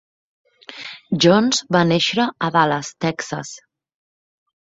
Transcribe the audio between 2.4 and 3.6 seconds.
a Dallas, Texas.